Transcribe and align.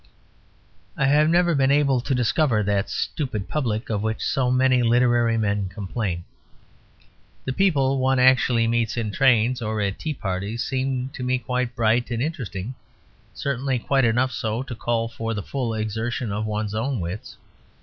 I 0.97 1.05
have 1.05 1.29
never 1.29 1.53
been 1.53 1.69
able 1.69 2.01
to 2.01 2.15
discover 2.15 2.63
that 2.63 2.89
"stupid 2.89 3.47
public" 3.47 3.91
of 3.91 4.01
which 4.01 4.23
so 4.23 4.49
many 4.49 4.81
literary 4.81 5.37
men 5.37 5.69
complain. 5.69 6.23
The 7.45 7.53
people 7.53 7.99
one 7.99 8.17
actually 8.17 8.65
meets 8.67 8.97
in 8.97 9.11
trains 9.11 9.61
or 9.61 9.79
at 9.79 9.99
tea 9.99 10.15
parties 10.15 10.63
seem 10.63 11.09
to 11.09 11.21
me 11.21 11.37
quite 11.37 11.75
bright 11.75 12.09
and 12.09 12.19
interesting; 12.19 12.73
certainly 13.35 13.77
quite 13.77 14.03
enough 14.03 14.31
so 14.31 14.63
to 14.63 14.73
call 14.73 15.07
for 15.07 15.35
the 15.35 15.43
full 15.43 15.75
exertion 15.75 16.31
of 16.31 16.47
one's 16.47 16.73
own 16.73 16.99
wits. 16.99 17.37